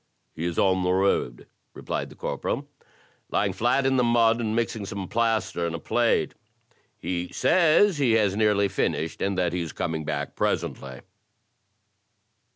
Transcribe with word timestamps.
"He 0.33 0.45
is 0.45 0.57
on 0.57 0.81
the 0.81 0.91
road," 0.93 1.45
replied 1.75 2.09
the 2.09 2.15
corporal," 2.15 2.67
l3ring 3.31 3.53
flat 3.53 3.85
in 3.85 3.97
the 3.97 4.03
mud, 4.03 4.39
and 4.41 4.55
mixing 4.55 4.83
some 4.87 5.07
plaster 5.07 5.67
in 5.67 5.75
a 5.75 5.79
plate. 5.79 6.33
He 6.97 7.29
says 7.31 7.99
he 7.99 8.13
has 8.13 8.35
nearly 8.35 8.67
finished, 8.67 9.21
and 9.21 9.37
that 9.37 9.53
he 9.53 9.61
is 9.61 9.73
coming 9.73 10.03
back 10.03 10.35
presently." 10.35 11.01